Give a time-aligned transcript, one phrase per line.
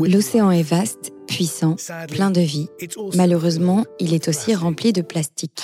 [0.00, 1.76] L'océan est vaste, puissant,
[2.08, 2.68] plein de vie.
[3.14, 5.62] Malheureusement, il est aussi rempli de plastique.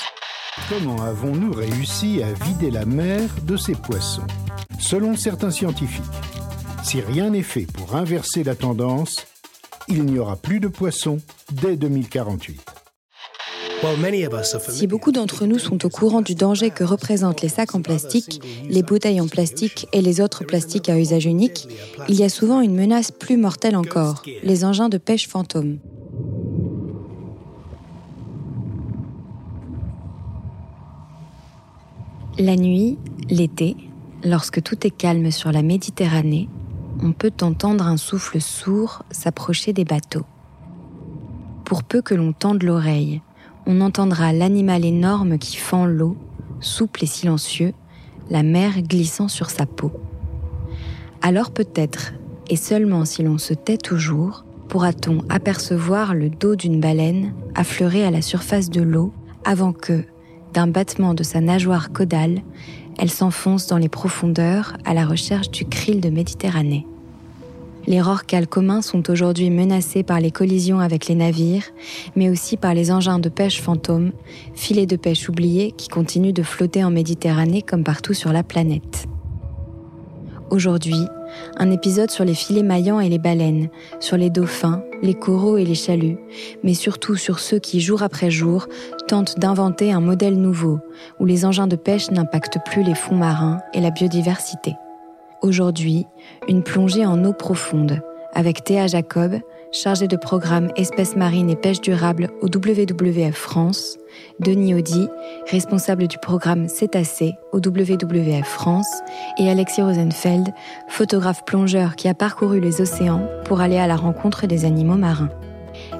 [0.69, 4.22] Comment avons-nous réussi à vider la mer de ces poissons?
[4.79, 6.04] Selon certains scientifiques,
[6.85, 9.26] si rien n'est fait pour inverser la tendance,
[9.88, 11.19] il n'y aura plus de poissons
[11.51, 12.60] dès 2048.
[14.69, 18.41] Si beaucoup d'entre nous sont au courant du danger que représentent les sacs en plastique,
[18.69, 21.69] les bouteilles en plastique et les autres plastiques à usage unique,
[22.09, 25.79] il y a souvent une menace plus mortelle encore, les engins de pêche fantômes.
[32.38, 33.77] La nuit, l'été,
[34.24, 36.49] lorsque tout est calme sur la Méditerranée,
[37.02, 40.24] on peut entendre un souffle sourd s'approcher des bateaux.
[41.65, 43.21] Pour peu que l'on tende l'oreille,
[43.69, 46.17] on entendra l'animal énorme qui fend l'eau,
[46.59, 47.75] souple et silencieux,
[48.31, 49.93] la mer glissant sur sa peau.
[51.21, 52.15] Alors peut-être,
[52.49, 58.10] et seulement si l'on se tait toujours, pourra-t-on apercevoir le dos d'une baleine affleurer à
[58.10, 59.13] la surface de l'eau
[59.45, 60.05] avant que,
[60.55, 62.41] d'un battement de sa nageoire caudale,
[62.99, 66.86] elle s'enfonce dans les profondeurs à la recherche du krill de Méditerranée.
[67.89, 71.64] Les rorquals communs sont aujourd'hui menacés par les collisions avec les navires,
[72.17, 74.12] mais aussi par les engins de pêche fantômes,
[74.55, 79.06] filets de pêche oubliés qui continuent de flotter en Méditerranée comme partout sur la planète.
[80.50, 81.00] Aujourd'hui,
[81.56, 85.64] un épisode sur les filets maillants et les baleines, sur les dauphins, les coraux et
[85.64, 86.19] les chaluts,
[86.62, 88.66] mais surtout sur ceux qui, jour après jour,
[89.06, 90.78] tentent d'inventer un modèle nouveau,
[91.20, 94.75] où les engins de pêche n'impactent plus les fonds marins et la biodiversité.
[95.41, 96.06] Aujourd'hui,
[96.48, 98.00] une plongée en eau profonde
[98.34, 99.39] avec Théa Jacob,
[99.72, 103.98] chargée de programme espèces marines et pêche durable au WWF France,
[104.41, 105.09] Denis Audi,
[105.50, 108.91] responsable du programme Cétacé au WWF France,
[109.39, 110.48] et Alexis Rosenfeld,
[110.89, 115.31] photographe plongeur qui a parcouru les océans pour aller à la rencontre des animaux marins.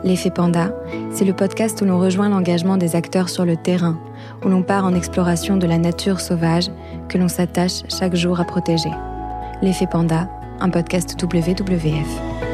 [0.03, 0.75] L'effet panda,
[1.13, 4.01] c'est le podcast où l'on rejoint l'engagement des acteurs sur le terrain,
[4.45, 6.71] où l'on part en exploration de la nature sauvage
[7.09, 8.91] que l'on s'attache chaque jour à protéger.
[9.61, 10.29] L'effet panda,
[10.61, 12.48] un podcast WWF.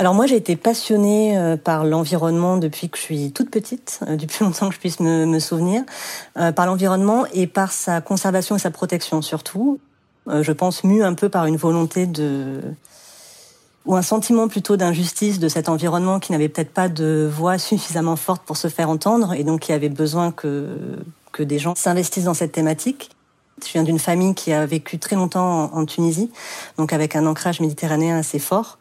[0.00, 4.14] Alors moi j'ai été passionnée euh, par l'environnement depuis que je suis toute petite, euh,
[4.14, 5.82] depuis longtemps que je puisse me, souvenir,
[6.36, 9.80] euh, par l'environnement et par sa conservation et sa protection surtout.
[10.42, 12.60] Je pense mu un peu par une volonté de
[13.86, 18.14] ou un sentiment plutôt d'injustice de cet environnement qui n'avait peut-être pas de voix suffisamment
[18.14, 20.68] forte pour se faire entendre et donc qui avait besoin que
[21.32, 23.10] que des gens s'investissent dans cette thématique.
[23.64, 26.30] Je viens d'une famille qui a vécu très longtemps en Tunisie,
[26.76, 28.78] donc avec un ancrage méditerranéen assez fort.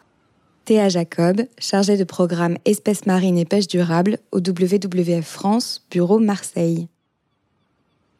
[0.67, 6.89] Théa Jacob, chargée de programme Espèces marines et pêche durable au WWF France, bureau Marseille.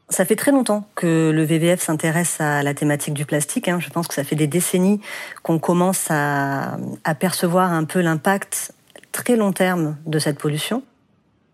[0.08, 3.68] Ça fait très longtemps que le VVF s'intéresse à la thématique du plastique.
[3.68, 3.82] Hein.
[3.82, 5.02] Je pense que ça fait des décennies
[5.44, 6.78] qu'on commence à,
[7.20, 8.72] percevoir un peu l'impact
[9.12, 10.84] très long terme de cette pollution.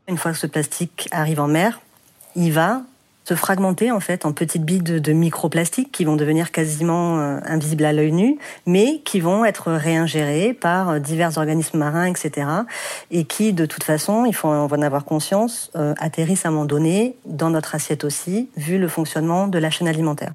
[0.08, 1.82] Une fois que ce plastique arrive en mer,
[2.36, 2.84] il va
[3.24, 7.40] se fragmenter en fait en petites billes de, de microplastiques qui vont devenir quasiment euh,
[7.46, 12.48] invisibles à l'œil nu, mais qui vont être réingérées par euh, divers organismes marins, etc.
[13.12, 16.66] Et qui, de toute façon, il faut en avoir conscience, euh, atterrissent à un moment
[16.66, 20.34] donné dans notre assiette aussi, vu le fonctionnement de la chaîne alimentaire.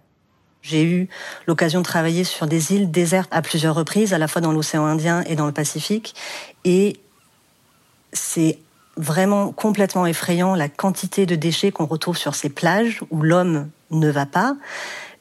[0.62, 1.08] J'ai eu
[1.46, 4.84] l'occasion de travailler sur des îles désertes à plusieurs reprises, à la fois dans l'océan
[4.84, 6.14] Indien et dans le Pacifique,
[6.64, 6.96] et
[8.12, 8.58] c'est
[8.98, 14.10] vraiment complètement effrayant la quantité de déchets qu'on retrouve sur ces plages où l'homme ne
[14.10, 14.56] va pas,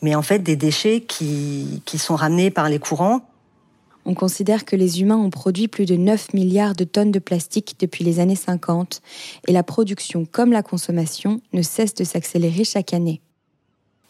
[0.02, 3.22] mais en fait des déchets qui, qui sont ramenés par les courants.
[4.06, 7.76] On considère que les humains ont produit plus de 9 milliards de tonnes de plastique
[7.80, 9.02] depuis les années 50
[9.48, 13.22] et la production comme la consommation ne cesse de s'accélérer chaque année.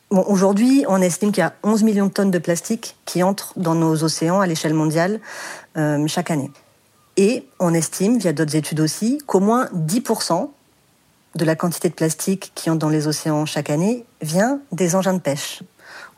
[0.09, 3.53] Bon, Aujourd'hui, on estime qu'il y a 11 millions de tonnes de plastique qui entrent
[3.57, 5.19] dans nos océans à l'échelle mondiale
[5.75, 6.51] euh, chaque année.
[7.17, 10.49] Et on estime, via d'autres études aussi, qu'au moins 10%
[11.35, 15.13] de la quantité de plastique qui entre dans les océans chaque année vient des engins
[15.13, 15.63] de pêche.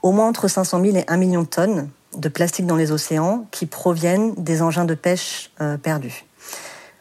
[0.02, 3.46] Au moins entre 500 000 et 1 million de tonnes de plastique dans les océans
[3.52, 6.26] qui proviennent des engins de pêche euh, perdus.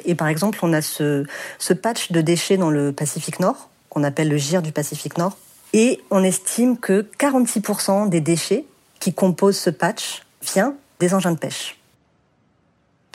[0.04, 1.24] Et par exemple, on a ce,
[1.80, 5.36] patch de déchets dans le Pacifique Nord, qu'on appelle le GIR du Pacifique Nord,
[5.72, 8.64] et on estime que 46% des déchets
[9.00, 11.77] qui composent ce patch vient des engins de pêche.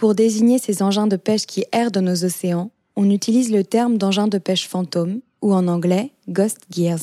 [0.04, 3.98] Pour désigner ces engins de pêche qui errent dans nos océans, on utilise le terme
[3.98, 7.00] d'engin de pêche fantôme, ou en anglais Ghost Gears.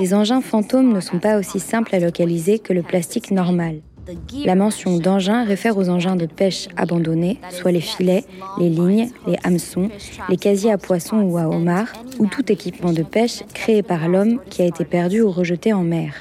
[0.00, 3.82] Les engins fantômes ne sont pas aussi simples à localiser que le plastique normal.
[4.44, 8.24] La mention d'engin réfère aux engins de pêche abandonnés, soit les filets,
[8.58, 9.90] les lignes, les hameçons,
[10.28, 14.40] les casiers à poissons ou à homards, ou tout équipement de pêche créé par l'homme
[14.48, 16.14] qui a été perdu ou rejeté en mer.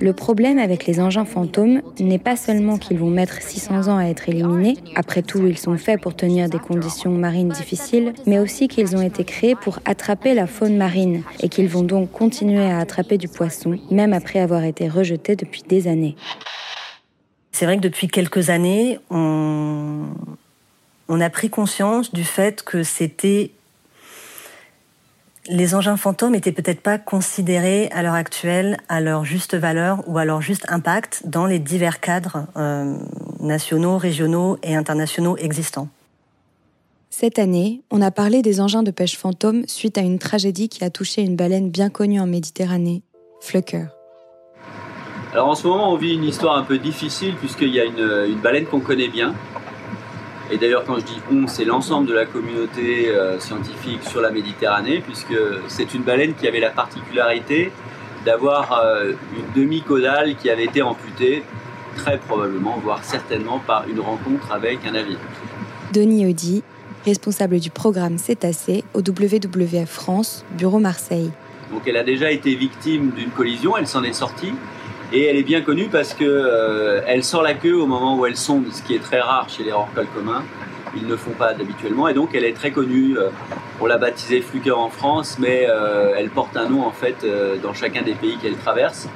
[0.00, 4.04] Le problème avec les engins fantômes n'est pas seulement qu'ils vont mettre 600 ans à
[4.04, 8.68] être éliminés, après tout ils sont faits pour tenir des conditions marines difficiles, mais aussi
[8.68, 12.78] qu'ils ont été créés pour attraper la faune marine et qu'ils vont donc continuer à
[12.78, 16.16] attraper du poisson, même après avoir été rejetés depuis des années.
[17.52, 20.08] C'est vrai que depuis quelques années, on,
[21.08, 23.52] a pris conscience du fait que c'était
[25.48, 30.16] les engins fantômes n'étaient peut-être pas considérés à l'heure actuelle à leur juste valeur ou
[30.18, 32.96] à leur juste impact dans les divers cadres euh,
[33.40, 35.88] nationaux, régionaux et internationaux existants.
[37.10, 40.84] Cette année, on a parlé des engins de pêche fantômes suite à une tragédie qui
[40.84, 43.02] a touché une baleine bien connue en Méditerranée,
[43.40, 43.86] Flucker.
[45.32, 48.34] Alors en ce moment, on vit une histoire un peu difficile puisqu'il y a une,
[48.42, 49.34] baleine qu'on connaît bien.
[50.50, 54.30] Et d'ailleurs, quand je dis on, c'est l'ensemble de la communauté euh, scientifique sur la
[54.30, 55.34] Méditerranée, puisque
[55.68, 57.72] c'est une baleine qui avait la particularité
[58.26, 61.42] d'avoir euh, une demi-caudale qui avait été amputée,
[61.96, 65.18] très probablement, voire certainement par une rencontre avec un navire.
[65.94, 66.62] Denis Audi,
[67.06, 71.30] responsable du programme Cétacé au WWF France, Bureau Marseille.
[71.72, 74.52] Donc elle a déjà été victime d'une collision, elle s'en est sortie.
[75.14, 78.24] Et elle est bien connue parce que euh, elle sort la queue au moment où
[78.24, 80.42] elle sonde, ce qui est très rare chez les rorquals communs.
[80.96, 83.18] Ils ne font pas habituellement et donc elle est très connue.
[83.18, 83.28] Euh,
[83.82, 87.26] on l'a baptisée Fluker en France, mais euh, elle porte un nom en fait
[87.62, 89.08] dans chacun des pays qu'elle traverse.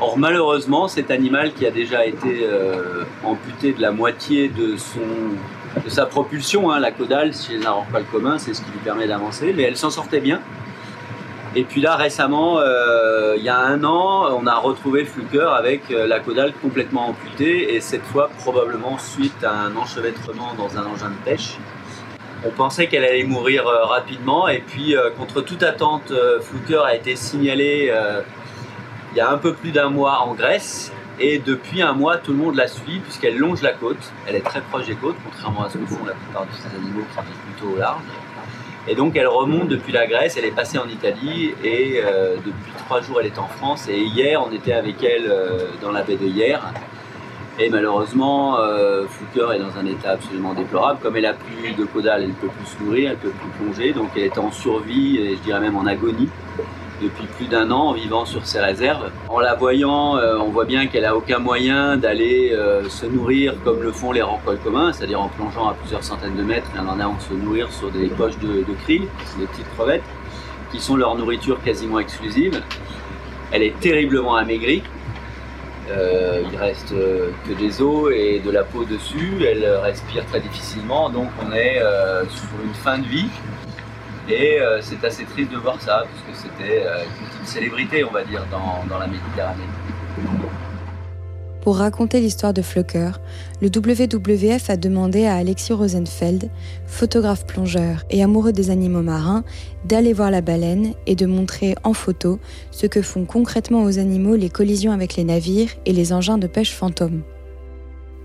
[0.00, 2.46] Or malheureusement, cet animal qui a déjà été
[3.24, 5.00] amputé de la moitié de son
[5.84, 9.06] de sa propulsion, hein, la caudale chez un rorqual commun, c'est ce qui lui permet
[9.06, 10.40] d'avancer, mais elle s'en sortait bien.
[11.56, 15.90] Et puis là, récemment, euh, il y a un an, on a retrouvé Fluker avec
[15.90, 20.84] euh, la caudale complètement amputée et cette fois probablement suite à un enchevêtrement dans un
[20.84, 21.56] engin de pêche.
[22.44, 26.12] On pensait qu'elle allait mourir euh, rapidement et puis contre toute attente,
[26.42, 27.92] Fluker a été signalé
[29.12, 32.32] il y a un peu plus d'un mois en Grèce et depuis un mois, tout
[32.32, 34.12] le monde la suit puisqu'elle longe la côte.
[34.26, 36.76] Elle est très proche des côtes, contrairement à ce que font la plupart de ces
[36.76, 38.02] animaux qui vivent plutôt au large.
[38.90, 42.72] Et donc elle remonte depuis la Grèce, elle est passée en Italie et euh, depuis
[42.86, 43.86] trois jours elle est en France.
[43.88, 46.72] Et hier on était avec elle euh, dans la baie de Hier.
[47.60, 49.04] Et malheureusement, euh,
[49.34, 51.00] est dans un état absolument déplorable.
[51.02, 53.36] Comme elle a plus de caudale, elle ne peut plus se nourrir, elle ne peut
[53.36, 53.92] plus plonger.
[53.92, 56.28] Donc elle est en survie et je dirais même en agonie
[57.02, 59.10] depuis plus d'un an vivant sur ses réserves.
[59.28, 63.54] En la voyant, euh, on voit bien qu'elle a aucun moyen d'aller euh, se nourrir
[63.64, 66.78] comme le font les rencoles communs, c'est-à-dire en plongeant à plusieurs centaines de mètres et
[66.78, 69.02] en allant se nourrir sur des poches de, de krill,
[69.38, 70.02] des petites crevettes,
[70.72, 72.62] qui sont leur nourriture quasiment exclusive.
[73.52, 74.82] Elle est terriblement amaigrie.
[75.90, 79.42] Euh, il reste que des os et de la peau dessus.
[79.46, 81.80] Elle respire très difficilement, donc on est
[82.28, 83.28] sur une fin de vie
[84.28, 87.04] et euh, c'est assez triste de voir ça, parce que c'était euh,
[87.40, 89.64] une célébrité, on va dire, dans, la Méditerranée.
[91.62, 93.12] Pour raconter l'histoire de Flucker,
[93.60, 96.50] le WWF a demandé à Alexis Rosenfeld,
[96.86, 99.44] photographe plongeur et amoureux des animaux marins,
[99.84, 102.38] d'aller voir la baleine et de montrer en photo
[102.70, 106.46] ce que font concrètement aux animaux les collisions avec les navires et les engins de
[106.46, 107.22] pêche fantômes.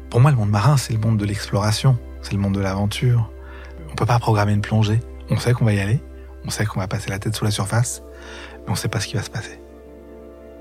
[0.10, 3.29] Pour moi, le monde marin, c'est le monde de l'exploration, c'est le monde de l'aventure.
[3.88, 5.00] On ne peut pas programmer une plongée.
[5.33, 5.99] On sait qu'on va y aller,
[6.45, 8.03] on sait qu'on va passer la tête sous la surface,
[8.59, 9.59] mais on ne sait pas ce qui va se passer.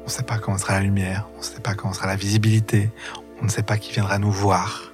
[0.00, 2.16] On ne sait pas comment sera la lumière, on ne sait pas comment sera la
[2.16, 2.90] visibilité,
[3.42, 4.90] on ne sait pas qui viendra nous voir.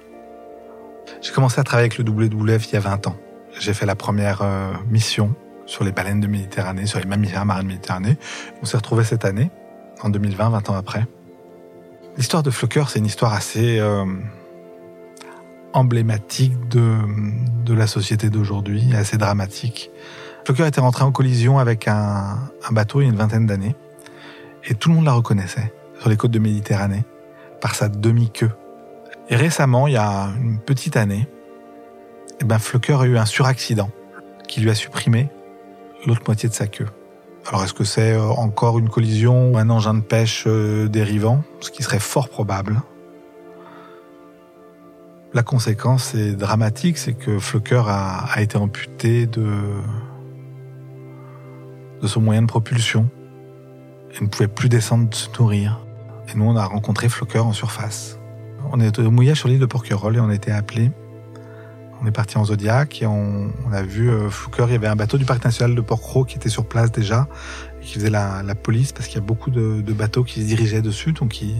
[1.21, 3.15] J'ai commencé à travailler avec le WWF il y a 20 ans.
[3.57, 5.33] J'ai fait la première euh, mission
[5.65, 8.17] sur les baleines de Méditerranée, sur les mammifères marins de Méditerranée.
[8.61, 9.49] On s'est retrouvé cette année,
[10.01, 11.05] en 2020, 20 ans après.
[12.17, 14.05] L'histoire de Flocker, c'est une histoire assez euh,
[15.73, 16.97] emblématique de,
[17.65, 19.91] de la société d'aujourd'hui, assez dramatique.
[20.45, 23.75] Flocker était rentré en collision avec un, un bateau il y a une vingtaine d'années,
[24.67, 27.03] et tout le monde la reconnaissait sur les côtes de Méditerranée
[27.61, 28.51] par sa demi-queue.
[29.29, 31.27] Et récemment, il y a une petite année,
[32.41, 33.91] eh ben Flocker a eu un suraccident
[34.47, 35.29] qui lui a supprimé
[36.07, 36.87] l'autre moitié de sa queue.
[37.47, 41.43] Alors est-ce que c'est euh, encore une collision ou un engin de pêche euh, dérivant?
[41.61, 42.81] Ce qui serait fort probable.
[45.31, 49.45] La conséquence est dramatique, c'est que Flocker a, été amputé de,
[52.01, 53.09] de son moyen de propulsion
[54.11, 55.81] et ne pouvait plus descendre de se nourrir.
[56.27, 58.17] Et nous, on a rencontré Flocker en surface.
[58.71, 60.91] On est au mouillage sur l'île de Porquerolles et on a été appelé.
[62.01, 65.19] On est parti en Zodiac et on, a vu euh, Il y avait un bateau
[65.19, 67.27] du parc national de Port-Cros qui était sur place déjà
[67.81, 71.13] qui faisait la, police parce qu'il y a beaucoup de, bateaux qui se dirigeaient dessus,
[71.13, 71.55] donc qui,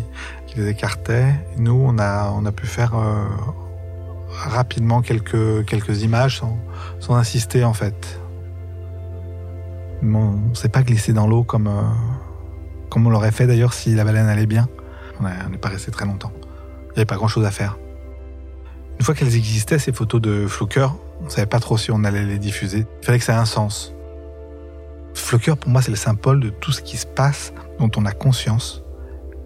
[0.56, 1.34] les écartaient.
[1.58, 3.26] nous, on a, on a pu faire euh,
[4.32, 6.42] rapidement quelques, quelques images
[7.00, 8.20] sans, insister en fait.
[10.04, 10.08] on
[10.50, 11.84] ne s'est pas glissé dans l'eau comme, euh,
[12.90, 14.68] comme on l'aurait fait d'ailleurs si la baleine allait bien.
[15.20, 16.32] On n'est pas resté très longtemps.
[16.42, 17.78] Il n'y avait pas grand chose à faire.
[19.00, 20.88] Une fois qu'elles existaient, ces photos de Flocker,
[21.22, 22.86] on ne savait pas trop si on allait les diffuser.
[23.02, 23.94] Il fallait que ça ait un sens.
[25.20, 28.12] Flocker, pour moi, c'est le symbole de tout ce qui se passe, dont on a
[28.12, 28.84] conscience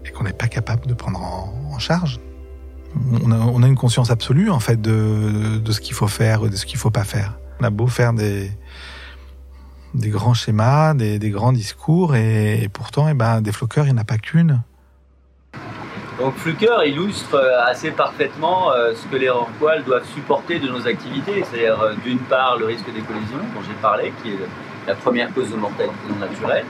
[0.04, 2.20] et qu'on n'est pas capable de prendre en, charge.
[3.22, 6.66] On a, une conscience absolue, en fait, de, ce qu'il faut faire et de ce
[6.66, 7.36] qu'il ne faut pas faire.
[7.60, 8.52] On a beau faire des,
[9.94, 14.02] des grands schémas, des, grands discours, et, pourtant, eh ben, des floqueurs, il n'y en
[14.02, 14.62] a pas qu'une.
[16.18, 16.34] Donc
[16.84, 21.80] illustre euh, assez parfaitement euh, ce que les rorquals doivent supporter de nos activités, c'est-à-dire
[21.80, 24.38] euh, d'une part le risque des collisions dont j'ai parlé, qui est
[24.86, 26.64] la première cause de mortalité non naturelle,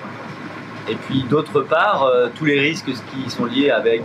[0.88, 4.02] et puis d'autre part tous les risques qui sont liés avec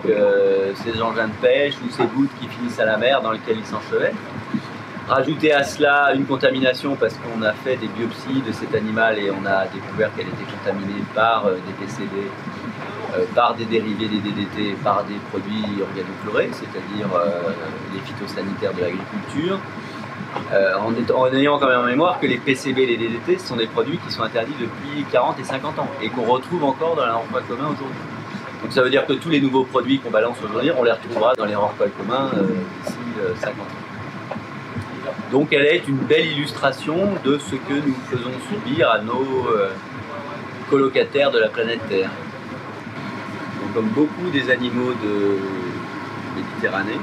[0.75, 3.65] ces engins de pêche ou ces gouttes qui finissent à la mer dans lesquelles ils
[3.65, 4.15] s'enchevêtrent.
[5.09, 9.29] Rajouter à cela une contamination parce qu'on a fait des biopsies de cet animal et
[9.29, 12.29] on a découvert qu'elle était contaminée par des PCB
[13.15, 17.51] euh, par des dérivés des DDT, par des produits organochlorés, c'est-à-dire euh,
[17.91, 19.59] les phytosanitaires de l'agriculture,
[20.53, 23.67] euh, en, ayant quand même en mémoire que les PCB et les DDT sont des
[23.67, 27.41] produits qui sont interdits depuis 40 et 50 ans et qu'on retrouve encore dans l'emploi
[27.47, 27.99] commun aujourd'hui.
[28.61, 31.33] Donc ça veut dire que tous les nouveaux produits qu'on balance aujourd'hui, on les retrouvera
[31.35, 32.31] dans les emploi communs
[32.83, 32.97] d'ici
[33.39, 34.35] 50 ans.
[35.31, 39.47] Donc elle est une belle illustration de ce que nous faisons subir à nos
[40.69, 42.09] colocataires de la planète Terre
[43.73, 45.37] comme beaucoup des animaux de
[46.35, 46.99] Méditerranée,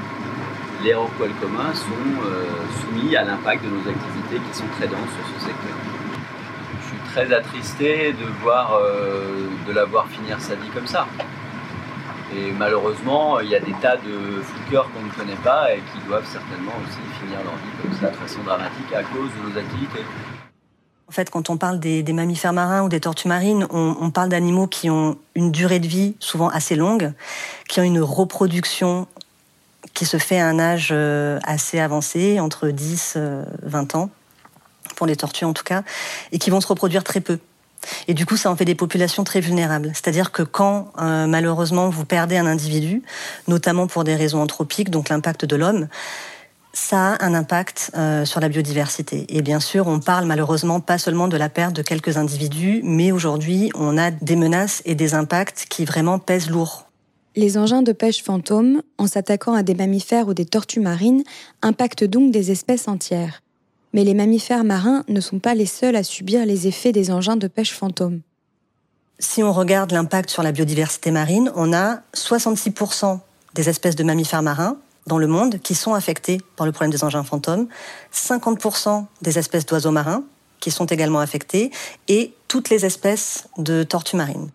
[0.83, 2.45] les rorquals communs sont euh,
[2.81, 5.75] soumis à l'impact de nos activités qui sont très denses sur ce secteur.
[6.81, 11.07] Je suis très attristé de voir, euh, de la voir finir sa vie comme ça.
[12.35, 16.05] Et malheureusement, il y a des tas de flickers qu'on ne connaît pas et qui
[16.07, 19.57] doivent certainement aussi finir leur vie comme ça de façon dramatique à cause de nos
[19.57, 20.03] activités.
[21.09, 24.67] En fait, quand on parle des, mammifères marins ou des tortues marines, on, parle d'animaux
[24.67, 27.13] qui ont une durée de vie souvent assez longue,
[27.69, 29.07] qui ont une reproduction
[29.97, 33.17] qui se fait à un âge euh, assez avancé, entre 10
[33.63, 34.11] 20 euh, ans,
[34.95, 35.81] pour les tortues en tout cas,
[36.31, 37.39] et qui vont se reproduire très peu.
[38.07, 39.89] Et du coup, ça en fait des populations très vulnérables.
[39.95, 43.01] C'est-à-dire que quand, euh, malheureusement, vous perdez un individu,
[43.47, 45.87] notamment pour des raisons anthropiques, donc l'impact de l'homme,
[46.73, 47.91] ça a un impact
[48.25, 49.25] sur la biodiversité.
[49.29, 53.11] Et bien sûr, on parle malheureusement pas seulement de la perte de quelques individus, mais
[53.11, 56.86] aujourd'hui, on a des menaces et des impacts qui vraiment pèsent lourd.
[57.37, 61.23] Les engins de pêche fantômes, en s'attaquant à des mammifères ou des tortues marines,
[61.61, 63.43] impactent donc des espèces entières.
[63.93, 67.35] Mais les mammifères marins ne sont pas les seuls à subir les effets des engins
[67.35, 68.21] de pêche fantômes.
[69.19, 73.19] Si on regarde l'impact sur la biodiversité marine, on a 66%
[73.53, 77.03] des espèces de mammifères marins dans le monde qui sont affectés par le problème des
[77.03, 77.67] engins fantômes,
[78.11, 80.23] 50% des espèces d'oiseaux marins
[80.59, 81.69] qui sont également affectées
[82.07, 84.49] et toutes les espèces de tortues marines.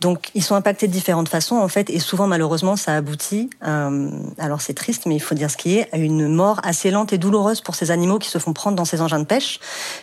[0.00, 4.10] Donc ils sont impactés de différentes façons en fait et souvent malheureusement ça aboutit, euh,
[4.38, 7.14] alors c'est triste mais il faut dire ce qui est, à une mort assez lente
[7.14, 9.58] et douloureuse pour ces animaux qui se font prendre dans ces engins de pêche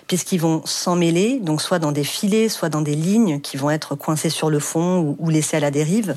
[0.07, 3.93] puisqu'ils vont s'emmêler donc soit dans des filets, soit dans des lignes qui vont être
[3.93, 6.15] coincées sur le fond ou, ou laissées à la dérive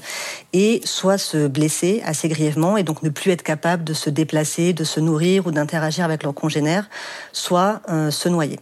[0.55, 4.73] et soit se blesser assez grièvement et donc ne plus être capable de se déplacer,
[4.73, 6.89] de se nourrir ou d'interagir avec leurs congénères,
[7.33, 8.59] soit euh, se noyer.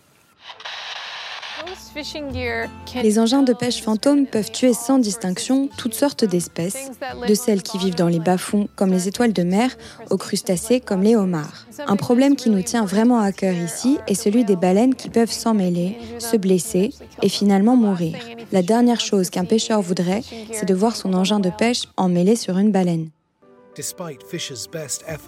[3.02, 6.90] Les engins de pêche fantômes peuvent tuer sans distinction toutes sortes d'espèces,
[7.28, 9.76] de celles qui vivent dans les bas-fonds comme les étoiles de mer
[10.10, 11.66] aux crustacés comme les homards.
[11.86, 15.30] Un problème qui nous tient vraiment à cœur ici est celui des baleines qui peuvent
[15.30, 16.90] s'en mêler, se blesser
[17.22, 18.16] et finalement mourir.
[18.50, 20.22] La dernière chose qu'un pêcheur voudrait,
[20.52, 23.10] c'est de voir son engin de pêche emmêlé sur une baleine.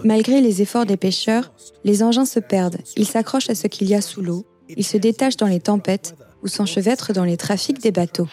[0.04, 1.52] Malgré les efforts des pêcheurs,
[1.84, 4.96] les engins se perdent, ils s'accrochent à ce qu'il y a sous l'eau, ils se
[4.96, 8.28] détachent dans les tempêtes ou s'enchevêtrent dans les trafics des bateaux.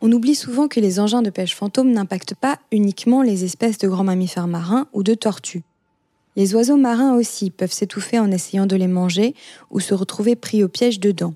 [0.00, 3.88] On oublie souvent que les engins de pêche fantômes n'impactent pas uniquement les espèces de
[3.88, 5.62] grands mammifères marins ou de tortues.
[6.36, 9.34] Les oiseaux marins aussi peuvent s'étouffer en essayant de les manger
[9.70, 11.34] ou se retrouver pris au piège dedans.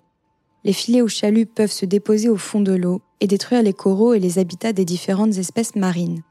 [0.64, 4.12] Les filets ou chaluts peuvent se déposer au fond de l'eau et détruire les coraux
[4.12, 6.23] et les habitats des différentes espèces marines.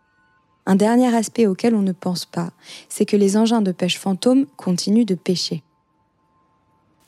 [0.65, 2.51] Un dernier aspect auquel on ne pense pas,
[2.89, 5.63] c'est que les engins de pêche fantômes continuent de pêcher.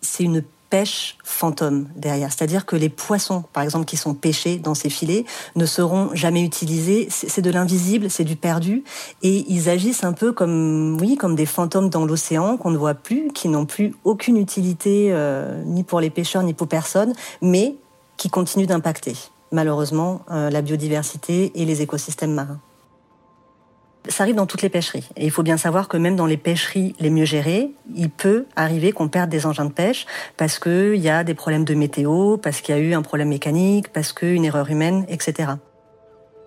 [0.02, 2.32] C'est une pêche fantôme derrière.
[2.32, 6.44] C'est-à-dire que les poissons, par exemple, qui sont pêchés dans ces filets, ne seront jamais
[6.44, 7.08] utilisés.
[7.10, 8.84] C'est de l'invisible, c'est du perdu.
[9.22, 12.94] Et ils agissent un peu comme, oui, comme des fantômes dans l'océan qu'on ne voit
[12.94, 17.76] plus, qui n'ont plus aucune utilité, euh, ni pour les pêcheurs, ni pour personne, mais
[18.18, 19.14] qui continuent d'impacter,
[19.52, 22.60] malheureusement, euh, la biodiversité et les écosystèmes marins.
[24.08, 25.08] Ça arrive dans toutes les pêcheries.
[25.18, 28.46] Et il faut bien savoir que même dans les pêcheries les mieux gérées, il peut
[28.56, 30.06] arriver qu'on perde des engins de pêche
[30.38, 33.30] parce qu'il y a des problèmes de météo, parce qu'il y a eu un problème
[33.30, 35.52] mécanique, parce qu'une erreur humaine, etc.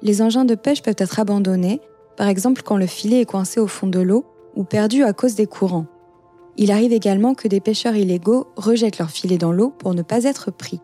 [0.01, 1.81] Les engins de pêche peuvent être abandonnés,
[2.17, 4.25] par exemple quand le filet est coincé au fond de l'eau
[4.57, 5.87] ou perdu à cause des courants.
[6.57, 10.25] Il arrive également que des pêcheurs illégaux rejettent leur filet dans l'eau pour ne pas
[10.25, 10.81] être pris.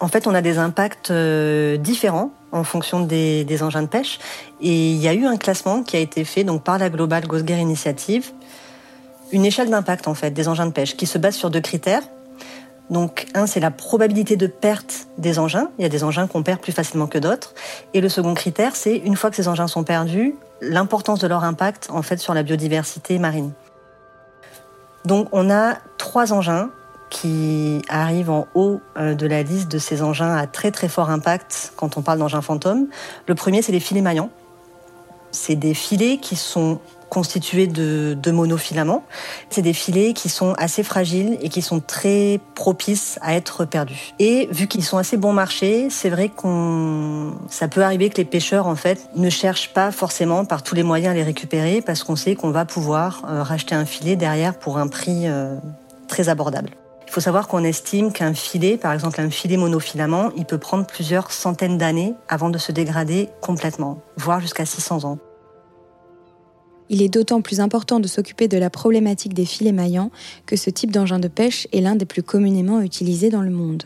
[0.00, 4.18] En fait, on a des impacts euh, différents en fonction des, engins de pêche.
[4.60, 7.26] Et il y a eu un classement qui a été fait donc par la Global
[7.26, 8.30] Ghost Gear Initiative,
[9.32, 12.02] une échelle d'impact en fait des engins de pêche qui se base sur deux critères.
[12.90, 15.68] Donc un, c'est la probabilité de perte des engins.
[15.78, 17.54] Il y a des engins qu'on perd plus facilement que d'autres.
[17.92, 21.44] Et le second critère, c'est une fois que ces engins sont perdus, l'importance de leur
[21.44, 23.52] impact en fait sur la biodiversité marine.
[25.04, 26.70] Donc on a trois engins
[27.10, 31.10] qui arrivent en haut euh, de la liste de ces engins à très très fort
[31.10, 32.86] impact quand on parle d'engins fantômes.
[33.26, 34.30] Le premier, c'est les filets maillants.
[35.30, 36.80] C'est des filets qui sont
[37.14, 39.04] constitués de, de monofilaments.
[39.48, 44.12] C'est des filets qui sont assez fragiles et qui sont très propices à être perdus.
[44.18, 48.24] Et vu qu'ils sont assez bon marché, c'est vrai qu'on, ça peut arriver que les
[48.24, 52.02] pêcheurs en fait ne cherchent pas forcément par tous les moyens à les récupérer parce
[52.02, 55.54] qu'on sait qu'on va pouvoir euh, racheter un filet derrière pour un prix euh,
[56.08, 56.70] très abordable.
[57.14, 60.84] Il faut savoir qu'on estime qu'un filet, par exemple un filet monofilament, il peut prendre
[60.84, 65.18] plusieurs centaines d'années avant de se dégrader complètement, voire jusqu'à 600 ans.
[66.88, 70.10] Il est d'autant plus important de s'occuper de la problématique des filets maillants
[70.44, 73.84] que ce type d'engin de pêche est l'un des plus communément utilisés dans le monde.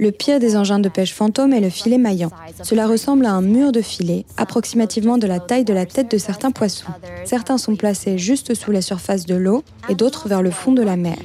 [0.00, 2.30] Le pire des engins de pêche fantôme est le filet maillant.
[2.62, 6.18] Cela ressemble à un mur de filet, approximativement de la taille de la tête de
[6.18, 6.90] certains poissons.
[7.24, 10.82] Certains sont placés juste sous la surface de l'eau et d'autres vers le fond de
[10.82, 11.18] la mer.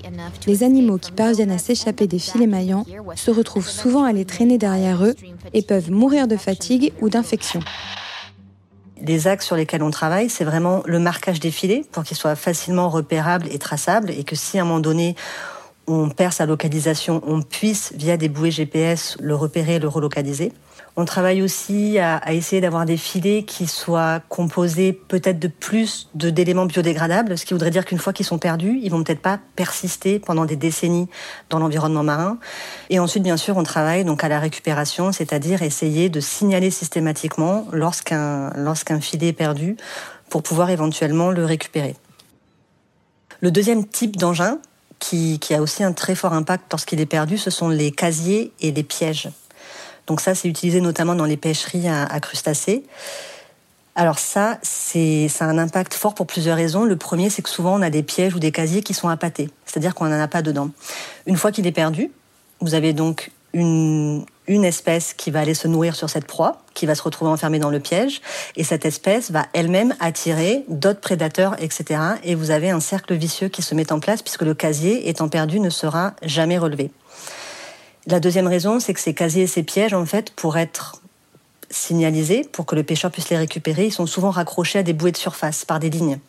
[0.45, 4.57] Les animaux qui parviennent à s'échapper des filets maillants se retrouvent souvent à les traîner
[4.57, 5.15] derrière eux
[5.53, 7.61] et peuvent mourir de fatigue ou d'infection
[9.05, 12.35] les axes sur lesquels on travaille, c'est vraiment le marquage des filets pour qu'ils soient
[12.35, 15.15] facilement repérables et traçables et que si à un moment donné
[15.87, 20.51] on perd sa localisation, on puisse, via des bouées GPS, le repérer et le relocaliser.
[20.95, 26.67] On travaille aussi à, essayer d'avoir des filets qui soient composés peut-être de plus d'éléments
[26.67, 30.19] biodégradables, ce qui voudrait dire qu'une fois qu'ils sont perdus, ils vont peut-être pas persister
[30.19, 31.09] pendant des décennies
[31.49, 32.37] dans l'environnement marin.
[32.91, 37.65] Et ensuite, bien sûr, on travaille donc à la récupération, c'est-à-dire essayer de signaler systématiquement
[37.71, 39.77] lorsqu'un lorsqu'un filet est perdu
[40.29, 41.95] pour pouvoir éventuellement le récupérer.
[43.41, 44.59] Le deuxième type d'engin,
[44.99, 48.71] qui, a aussi un très fort impact lorsqu'il est perdu, ce sont les casiers et
[48.71, 49.29] les pièges.
[50.07, 52.83] Donc ça, c'est utilisé notamment dans les pêcheries à, crustacés.
[53.95, 56.83] Alors ça, c'est ça un impact fort pour plusieurs raisons.
[56.83, 59.49] Le premier, c'est que souvent on a des pièges ou des casiers qui sont appâtés,
[59.65, 60.71] c'est-à-dire qu'on n'en a pas dedans.
[61.27, 62.11] Une fois qu'il est perdu,
[62.59, 66.85] vous avez donc une, une espèce qui va aller se nourrir sur cette proie, qui
[66.85, 68.21] va se retrouver enfermée dans le piège,
[68.55, 71.99] et cette espèce va elle-même attirer d'autres prédateurs, etc.
[72.23, 75.29] Et vous avez un cercle vicieux qui se met en place puisque le casier, étant
[75.29, 76.91] perdu, ne sera jamais relevé.
[78.05, 81.02] La deuxième raison, c'est que ces casiers et ces pièges, en fait, pour être
[81.73, 85.11] signalisés, pour que le pêcheur puisse les récupérer, ils sont souvent raccrochés à des bouées
[85.11, 86.19] de surface par des lignes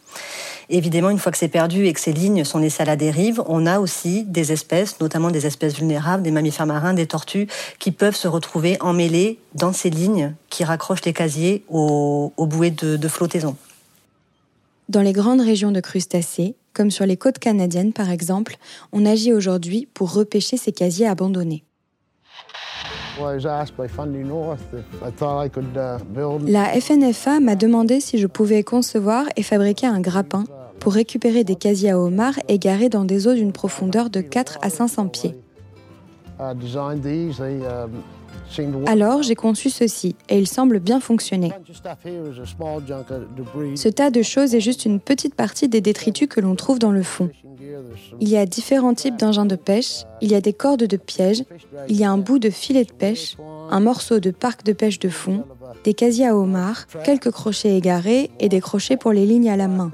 [0.68, 3.42] évidemment, une fois que c'est perdu et que ces lignes sont laissées à la dérive,
[3.46, 7.90] on a aussi des espèces, notamment des espèces vulnérables, des mammifères marins, des tortues, qui
[7.90, 13.08] peuvent se retrouver emmêlées dans ces lignes qui raccrochent les casiers aux, bouées de, de
[13.08, 13.56] flottaison.
[14.88, 18.56] Dans les grandes régions de crustacés, comme sur les côtes canadiennes par exemple,
[18.92, 21.64] on agit aujourd'hui pour repêcher ces casiers abandonnés.
[26.46, 30.44] La FNFA m'a demandé si je pouvais concevoir et fabriquer un grappin
[30.80, 34.70] pour récupérer des casiers à homards égarés dans des eaux d'une profondeur de 4 à
[34.70, 35.34] 500 pieds.
[38.86, 41.52] Alors j'ai conçu ceci et il semble bien fonctionner.
[43.76, 46.92] Ce tas de choses est juste une petite partie des détritus que l'on trouve dans
[46.92, 47.30] le fond.
[48.20, 51.44] Il y a différents types d'engins de pêche, il y a des cordes de piège,
[51.88, 53.36] il y a un bout de filet de pêche,
[53.70, 55.44] un morceau de parc de pêche de fond,
[55.84, 59.68] des casiers à homard, quelques crochets égarés et des crochets pour les lignes à la
[59.68, 59.92] main.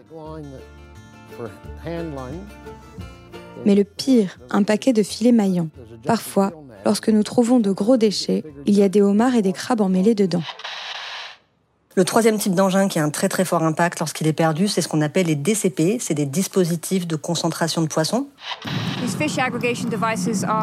[3.65, 5.69] Mais le pire, un paquet de filets maillants.
[6.05, 6.53] Parfois,
[6.85, 10.15] lorsque nous trouvons de gros déchets, il y a des homards et des crabes emmêlés
[10.15, 10.43] dedans.
[11.97, 14.81] Le troisième type d'engin qui a un très très fort impact lorsqu'il est perdu, c'est
[14.81, 18.29] ce qu'on appelle les DCP, c'est des dispositifs de concentration de poissons.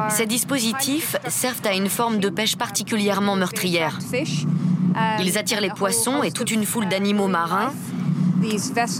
[0.09, 3.99] Ces dispositifs servent à une forme de pêche particulièrement meurtrière.
[5.19, 7.73] Ils attirent les poissons et toute une foule d'animaux marins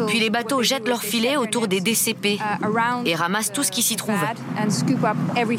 [0.08, 2.40] puis les bateaux jettent leurs filets autour des DCP
[3.06, 4.20] et ramassent tout ce qui s'y trouve.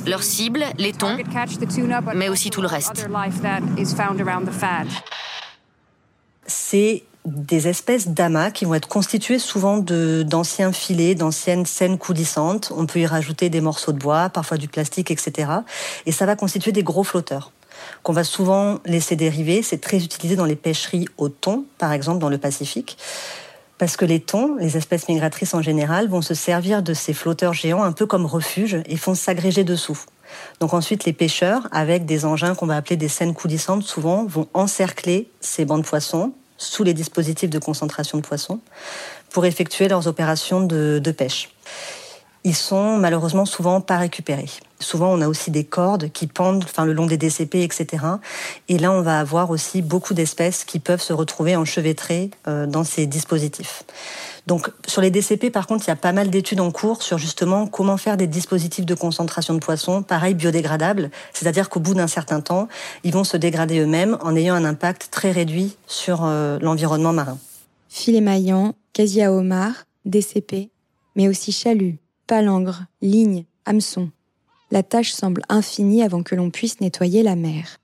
[0.07, 1.17] Leur cible, les thons,
[2.15, 3.09] mais aussi tout le reste.
[6.49, 12.73] C'est des espèces d'amas qui vont être constitués souvent d'anciens filets, d'anciennes scènes coulissantes.
[12.77, 15.51] On peut y rajouter des morceaux de bois, parfois du plastique, etc.
[16.07, 17.53] Et ça va constituer des gros flotteurs
[18.03, 19.63] qu'on va souvent laisser dériver.
[19.63, 22.99] C'est très utilisé dans les pêcheries au thon, par exemple dans le Pacifique
[23.79, 27.55] parce que les thons, les espèces migratrices en général, vont se servir de ces flotteurs
[27.55, 29.99] géants un peu comme refuge et font s'agréger dessous.
[30.61, 34.49] Donc ensuite, les pêcheurs, avec des engins qu'on va appeler des scènes coulissantes, souvent vont
[34.55, 38.61] encercler ces bancs de poissons sous les dispositifs de concentration de poissons
[39.31, 41.51] pour effectuer leurs opérations de, de pêche
[42.49, 44.49] ils sont malheureusement souvent pas récupérés.
[44.81, 47.87] Souvent, on a aussi des cordes qui pendent enfin, le long des DCP, etc.
[48.69, 52.85] Et là, on va avoir aussi beaucoup d'espèces qui peuvent se retrouver enchevêtrées euh, dans
[52.85, 53.83] ces dispositifs.
[54.47, 57.19] Donc, sur les DCP, par contre, il y a pas mal d'études en cours sur
[57.19, 61.11] justement comment faire des dispositifs de concentration de poissons, pareil, biodégradables.
[61.35, 62.67] C'est-à-dire qu'au bout d'un certain temps,
[63.05, 67.37] ils vont se dégrader eux-mêmes en ayant un impact très réduit sur euh, l'environnement marin.
[67.91, 69.75] Filet maillant, casia homard,
[70.07, 70.71] DCP,
[71.15, 74.11] mais aussi chalut, palangre, ligne, hameçon.
[74.71, 77.79] La tâche semble infinie avant que l'on puisse nettoyer la mer.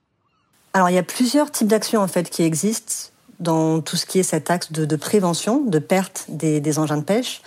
[0.73, 4.19] Alors il y a plusieurs types d'actions en fait qui existent dans tout ce qui
[4.19, 7.41] est cet axe de, prévention, de perte des, engins de pêche.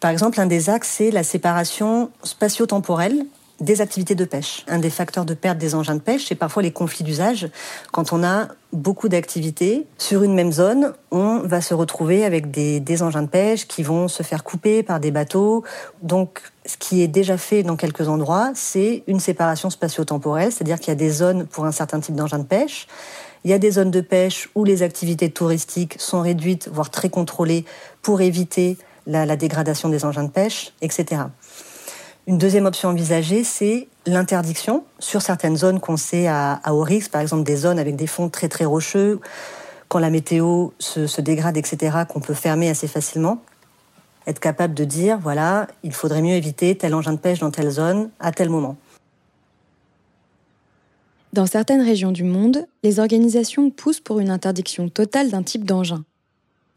[0.00, 3.26] Par exemple, un des axes, c'est la séparation spatio-temporelle
[3.60, 4.64] des activités de pêche.
[4.68, 7.48] Un des facteurs de perte des engins de pêche, c'est parfois les conflits d'usage.
[7.90, 13.02] Quand on a beaucoup d'activités sur une même zone, on va se retrouver avec des,
[13.02, 15.64] engins de pêche qui vont se faire couper par des bateaux.
[16.02, 20.88] Donc, ce qui est déjà fait dans quelques endroits, c'est une séparation spatio-temporelle, c'est-à-dire qu'il
[20.88, 22.86] y a des zones pour un certain type d'engins de pêche.
[23.44, 27.08] Il y a des zones de pêche où les activités touristiques sont réduites, voire très
[27.08, 27.64] contrôlées,
[28.02, 31.22] pour éviter la dégradation des engins de pêche, etc.
[32.28, 36.72] Une deuxième option envisagée, c'est l'interdiction sur certaines zones qu'on sait à, à
[37.12, 39.20] par exemple des zones avec des fonds très très rocheux,
[39.88, 43.40] quand la météo se dégrade, etc., qu'on peut fermer assez facilement.
[44.26, 47.70] Être capable de dire, voilà, il faudrait mieux éviter tel engin de pêche dans telle
[47.70, 48.76] zone à tel moment.
[51.32, 56.04] Dans certaines régions du monde, les organisations poussent pour une interdiction totale d'un type d'engin.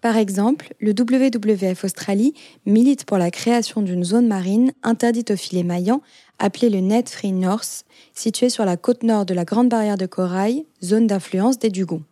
[0.01, 2.33] Par exemple, le WWF Australie
[2.65, 6.01] milite pour la création d'une zone marine interdite aux filets maillants
[6.39, 7.83] appelée le Net Free North,
[8.13, 12.03] située sur la côte nord de la Grande Barrière de Corail, zone d'influence des Dugons.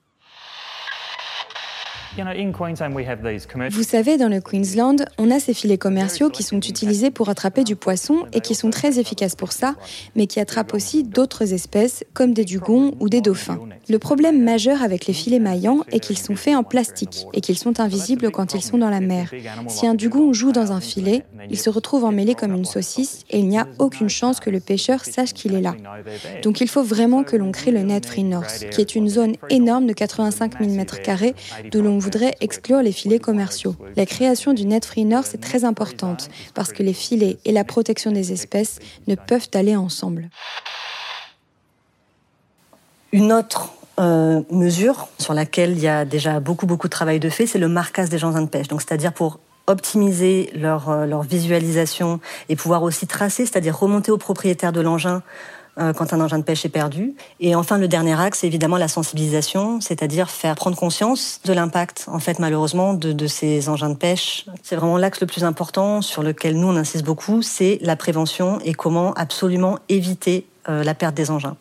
[3.69, 7.63] Vous savez, dans le Queensland, on a ces filets commerciaux qui sont utilisés pour attraper
[7.63, 9.75] du poisson et qui sont très efficaces pour ça,
[10.15, 13.59] mais qui attrapent aussi d'autres espèces comme des dugons ou des dauphins.
[13.89, 17.57] Le problème majeur avec les filets maillants est qu'ils sont faits en plastique et qu'ils
[17.57, 19.31] sont invisibles quand ils sont dans la mer.
[19.67, 23.39] Si un dugon joue dans un filet, il se retrouve emmêlé comme une saucisse et
[23.39, 25.75] il n'y a aucune chance que le pêcheur sache qu'il est là.
[26.43, 29.35] Donc il faut vraiment que l'on crée le Net Free North, qui est une zone
[29.49, 31.33] énorme de 85 000 m2
[31.71, 33.75] d'où l'on voudrait exclure les filets commerciaux.
[33.95, 37.63] La création du net free north est très importante parce que les filets et la
[37.63, 40.29] protection des espèces ne peuvent aller ensemble.
[43.13, 47.29] Une autre euh, mesure sur laquelle il y a déjà beaucoup beaucoup de travail de
[47.29, 48.67] fait, c'est le marquage des engins de pêche.
[48.67, 54.17] Donc c'est-à-dire pour optimiser leur, euh, leur visualisation et pouvoir aussi tracer, c'est-à-dire remonter au
[54.17, 55.21] propriétaire de l'engin
[55.77, 57.13] euh, quand un engin de pêche est perdu.
[57.39, 62.05] Et enfin, le dernier axe, c'est évidemment la sensibilisation, c'est-à-dire faire prendre conscience de l'impact,
[62.07, 64.47] en fait, malheureusement, de, de ces engins de pêche.
[64.63, 68.59] C'est vraiment l'axe le plus important sur lequel nous, on insiste beaucoup, c'est la prévention
[68.63, 71.57] et comment absolument éviter euh, la perte des engins.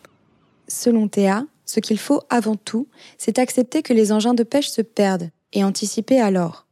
[0.67, 2.87] Selon Théa, ce qu'il faut avant tout,
[3.19, 6.67] c'est accepter que les engins de pêche se perdent et anticiper alors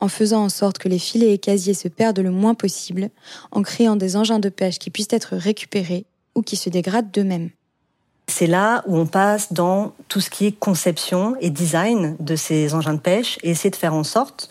[0.00, 3.10] en faisant en sorte que les filets et casiers se perdent le moins possible,
[3.50, 7.50] en créant des engins de pêche qui puissent être récupérés ou qui se dégradent d'eux-mêmes.
[8.28, 12.74] C'est là où on passe dans tout ce qui est conception et design de ces
[12.74, 14.48] engins de pêche et essayer de faire en sorte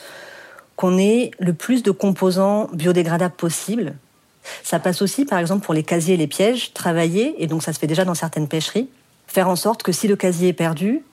[0.76, 3.96] qu'on ait le plus de composants biodégradables possible.
[4.64, 7.74] Ça passe aussi, par exemple, pour les casiers et les pièges, travailler, et donc ça
[7.74, 8.90] se fait déjà dans certaines pêcheries,
[9.36, 11.04] faire en sorte que si le casier est perdu,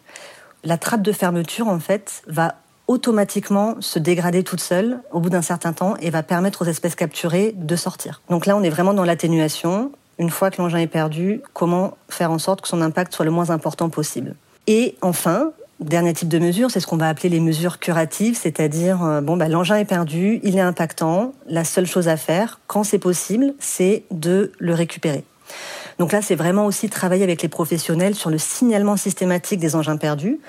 [0.63, 2.55] la trappe de fermeture, en fait, va
[2.87, 6.95] automatiquement se dégrader toute seule au bout d'un certain temps et va permettre aux espèces
[6.95, 8.23] capturées de sortir.
[8.31, 12.31] Donc là, on est vraiment dans l'atténuation, une fois que l'engin est perdu, comment faire
[12.31, 14.37] en sorte que son impact soit le moins important possible?
[14.69, 19.03] Et enfin, Dernier type de mesure, c'est ce qu'on va appeler les mesures curatives, c'est-à-dire
[19.03, 22.85] euh, bon bah l'engin est perdu, il est impactant, la seule chose à faire quand
[22.85, 25.25] c'est possible, c'est de le récupérer.
[26.03, 29.97] Donc là, c'est vraiment aussi travailler avec les professionnels sur le signalement systématique des engins
[29.97, 30.41] perdus,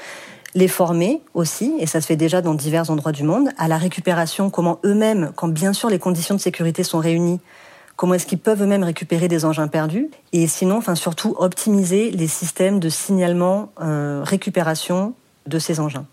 [0.56, 3.78] les former aussi, et ça se fait déjà dans divers endroits du monde, à la
[3.78, 7.40] récupération, comment eux-mêmes, quand bien sûr les conditions de sécurité sont réunies,
[7.98, 12.28] comment est-ce qu'ils peuvent eux-mêmes récupérer des engins perdus, et sinon, enfin surtout, optimiser les
[12.28, 15.14] systèmes de signalement, euh, récupération
[15.46, 16.08] de ces engins.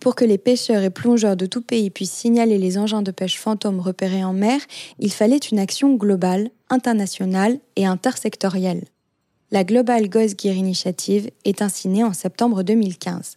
[0.00, 3.38] Pour que les pêcheurs et plongeurs de tout pays puissent signaler les engins de pêche
[3.38, 4.58] fantômes repérés en mer,
[4.98, 8.82] il fallait une action globale, internationale et intersectorielle.
[9.50, 13.36] La Global Ghost Gear Initiative est ainsi née en septembre 2015.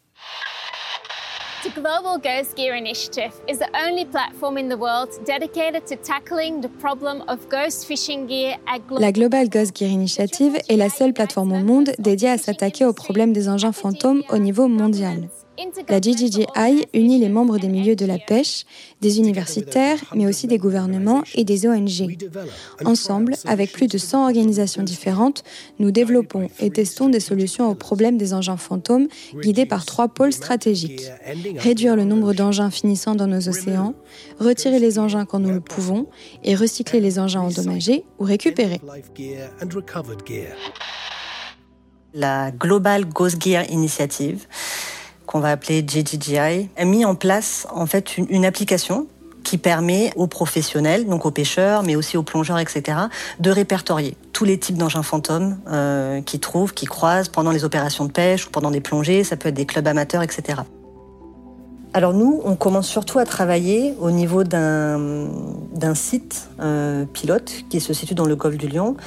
[1.65, 6.62] The Global Ghost Gear Initiative is the only platform in the world dedicated to tackling
[6.62, 11.12] the problem of ghost fishing gear at La Global Ghost Gear Initiative est la seule
[11.12, 15.28] plateforme au monde dédiée à s'attaquer au problème des engins fantômes au niveau mondial.
[15.88, 18.65] La GGGI unit les membres des milieux de la pêche,
[19.02, 22.18] des universitaires, mais aussi des gouvernements et des ONG.
[22.84, 25.44] Ensemble, avec plus de 100 organisations différentes,
[25.80, 29.08] nous développons et testons des solutions aux problèmes des engins fantômes
[29.41, 31.10] guidés par trois pôles stratégiques.
[31.58, 33.94] Réduire le nombre d'engins finissant dans nos océans,
[34.39, 36.08] retirer les engins quand nous le pouvons
[36.44, 38.82] et recycler les engins endommagés ou récupérés.
[42.13, 44.48] La Global Ghost Gear Initiative
[45.26, 49.08] qu'on va appeler JGGI, a mis en place en fait une, application
[49.44, 52.98] qui permet aux professionnels, donc aux pêcheurs, mais aussi aux plongeurs, etc.,
[53.40, 58.06] de répertorier tous les types d'engins fantômes euh, qu'ils trouvent, qu'ils croisent pendant les opérations
[58.06, 59.24] de pêche ou pendant des plongées.
[59.24, 60.62] Ça peut être des clubs amateurs, etc.
[61.94, 65.30] Alors nous, on commence surtout à travailler au niveau d'un
[65.94, 68.98] site euh, pilote qui se situe dans le golfe du Lion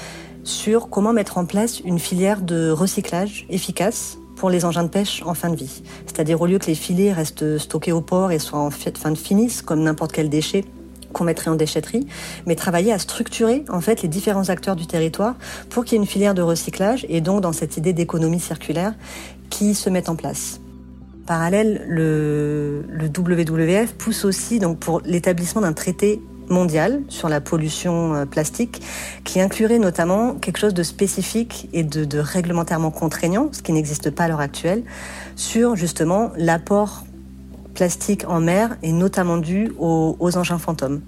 [0.43, 5.23] sur comment mettre en place une filière de recyclage efficace pour les engins de pêche
[5.27, 5.83] en fin de vie.
[6.07, 9.19] C'est-à-dire au lieu que les filets restent stockés au port et soient en fin de
[9.19, 10.65] finisse comme n'importe quel déchet
[11.13, 12.07] qu'on mettrait en déchetterie,
[12.47, 15.35] mais travailler à structurer en fait les différents acteurs du territoire
[15.71, 18.95] pour qu'il y ait une filière de recyclage et donc dans cette idée d'économie circulaire
[19.51, 20.61] qui se mette en place.
[21.27, 22.85] Parallèle, le,
[23.17, 28.83] WWF pousse aussi pour l'établissement d'un traité mondiale sur la pollution euh, plastique,
[29.25, 34.25] qui inclurait notamment quelque chose de spécifique et de, réglementairement contraignant, ce qui n'existe pas
[34.25, 34.83] à l'heure actuelle,
[35.37, 37.05] sur justement l'apport
[37.75, 41.01] plastique en mer et notamment dû aux, engins fantômes.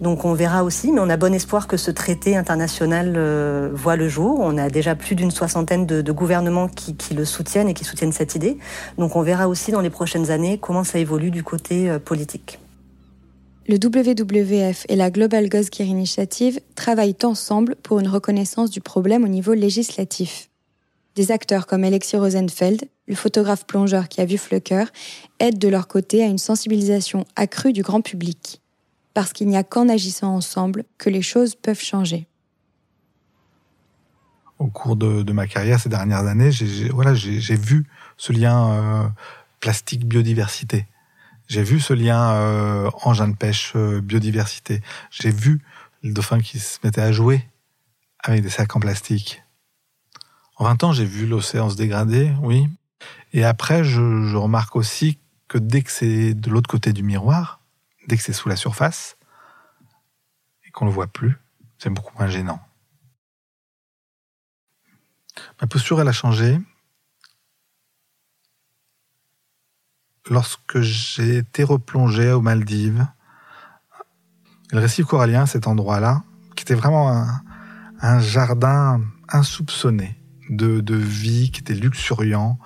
[0.00, 3.96] Donc on verra aussi, mais on a bon espoir que ce traité international euh, voit
[3.96, 4.38] le jour.
[4.40, 8.36] On a déjà plus d'une soixantaine de, gouvernements qui, le soutiennent et qui soutiennent cette
[8.36, 8.58] idée.
[8.96, 12.60] Donc on verra aussi dans les prochaines années comment ça évolue du côté euh, politique
[13.68, 19.24] le WWF et la Global Ghost Gear Initiative travaillent ensemble pour une reconnaissance du problème
[19.24, 20.48] au niveau législatif.
[21.16, 24.84] Des acteurs comme Alexis Rosenfeld, le photographe plongeur qui a vu Flucker,
[25.38, 28.62] aident de leur côté à une sensibilisation accrue du grand public.
[29.12, 32.26] Parce qu'il n'y a qu'en agissant ensemble que les choses peuvent changer.
[34.58, 39.08] Au cours de, ma carrière ces dernières années, j'ai vu ce lien euh,
[39.60, 40.86] plastique-biodiversité.
[41.48, 44.82] J'ai vu ce lien euh, engin de pêche, euh, biodiversité.
[45.10, 45.62] J'ai vu
[46.02, 47.48] le dauphin qui se mettait à jouer
[48.20, 49.42] avec des sacs en plastique.
[50.56, 52.68] En 20 ans, j'ai vu l'océan se dégrader, oui.
[53.32, 57.60] Et après, je, je remarque aussi que dès que c'est de l'autre côté du miroir,
[58.08, 59.16] dès que c'est sous la surface,
[60.66, 61.38] et qu'on le voit plus,
[61.78, 62.60] c'est beaucoup moins gênant.
[65.62, 66.58] Ma posture, elle a changé.
[70.30, 73.06] Lorsque j'ai été replongé aux Maldives,
[74.72, 76.22] le récif corallien, cet endroit-là,
[76.56, 77.24] qui était vraiment
[78.00, 80.18] un, jardin insoupçonné
[80.50, 82.58] de, vie, qui était luxuriant,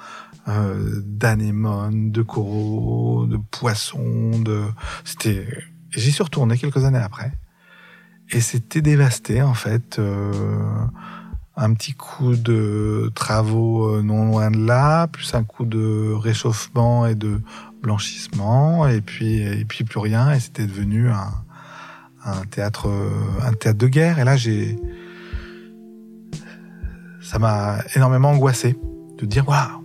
[0.49, 4.65] euh, d'anémones, de coraux, de poissons, de...
[5.05, 5.47] C'était...
[5.91, 7.33] J'y suis retourné quelques années après.
[8.31, 9.99] Et c'était dévasté, en fait.
[9.99, 10.33] Euh,
[11.63, 17.07] un petit coup de travaux euh, non loin de là, plus un coup de réchauffement
[17.07, 17.41] et de
[17.83, 21.33] blanchissement, et puis plus rien, et c'était devenu un,
[22.25, 22.91] un théâtre
[23.43, 24.19] un théâtre de guerre.
[24.19, 24.77] Et là, j'ai
[27.21, 28.77] ça m'a énormément angoissé
[29.19, 29.85] de dire waouh,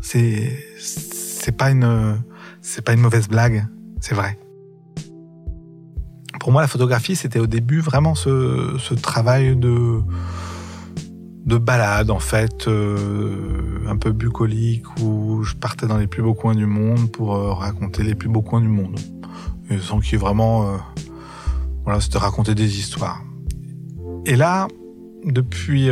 [0.00, 2.20] c'est pas une
[2.62, 3.66] c'est pas une mauvaise blague,
[4.00, 4.38] c'est vrai
[6.46, 10.00] pour moi, la photographie, c'était au début vraiment ce, travail de
[11.44, 16.34] de balade en fait, euh, un peu bucolique où je partais dans les plus beaux
[16.34, 18.96] coins du monde pour euh, raconter les plus beaux coins du monde.
[19.70, 20.76] Et sans qu'il y ait vraiment, euh,
[21.82, 23.24] voilà, c'était raconter des histoires.
[24.24, 24.68] Et là,
[25.24, 25.88] depuis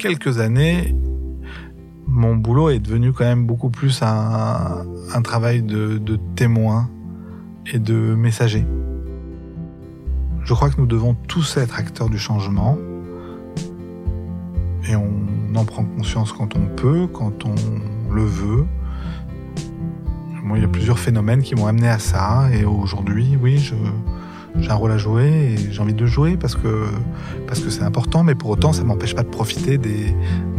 [0.00, 0.96] quelques années,
[2.08, 6.90] mon boulot est devenu quand même beaucoup plus un, travail de témoin
[7.72, 8.66] et de messager.
[10.46, 12.78] Je crois que nous devons tous être acteurs du changement
[14.88, 18.64] et on en prend conscience quand on peut, quand on le veut.
[20.44, 24.70] Moi, il y a plusieurs phénomènes qui m'ont amené à ça et aujourd'hui, oui, j'ai
[24.70, 26.86] un rôle à jouer et j'ai envie de jouer parce que
[27.48, 30.14] parce que c'est important, mais pour autant, ça m'empêche pas de profiter des,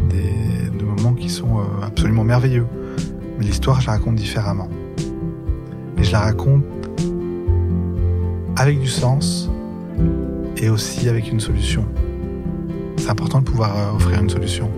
[0.09, 2.67] des, moments qui sont euh, absolument merveilleux.
[3.39, 4.67] Mais l'histoire, je la raconte différemment.
[5.97, 6.65] Et je la raconte
[8.57, 9.49] avec du sens
[10.57, 11.85] et aussi avec une solution.
[12.97, 14.71] C'est important de pouvoir euh, offrir une solution.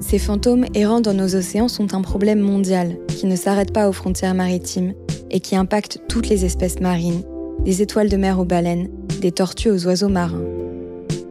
[0.00, 3.92] Ces fantômes errants dans nos océans sont un problème mondial qui ne s'arrête pas aux
[3.92, 4.94] frontières maritimes
[5.30, 7.22] et qui impacte toutes les espèces marines,
[7.60, 8.88] des étoiles de mer aux baleines,
[9.20, 10.40] des tortues aux oiseaux marins.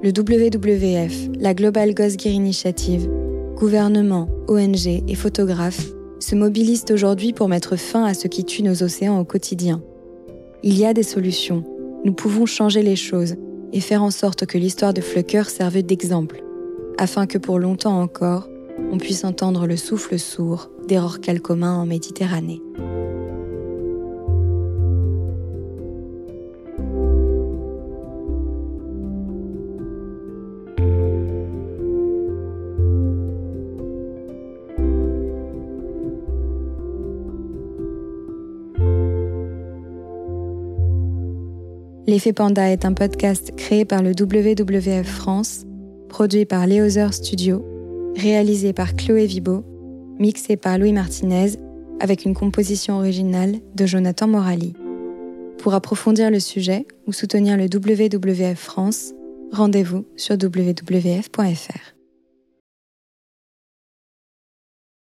[0.03, 3.10] Le WWF, la Global Ghost Gear Initiative,
[3.55, 5.88] gouvernements, ONG et photographes
[6.19, 9.81] se mobilisent aujourd'hui pour mettre fin à ce qui tue nos océans au quotidien.
[10.62, 11.63] Il y a des solutions.
[12.05, 13.38] Nous pouvons changer les choses
[13.73, 16.43] et faire en sorte que l'histoire de Flucker serve d'exemple,
[16.99, 18.47] afin que pour longtemps encore,
[18.91, 22.62] on puisse entendre le souffle sourd des rorquals communs en Méditerranée.
[42.17, 45.67] L'effet Panda est un podcast créé par le WWF France,
[46.10, 47.63] produit par Léozer Studio
[48.15, 49.63] réalisé par Chloé Vibo,
[50.17, 51.51] mixé par Louis Martinez,
[51.99, 54.73] avec une composition originale de Jonathan Morali.
[55.60, 59.13] Pour approfondir le sujet ou soutenir le WWF France,
[59.51, 61.96] rendez-vous sur wwf.fr.